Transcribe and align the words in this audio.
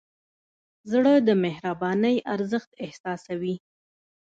زړه 0.91 1.13
د 1.27 1.29
مهربانۍ 1.43 2.15
ارزښت 2.33 2.71
احساسوي. 2.83 3.55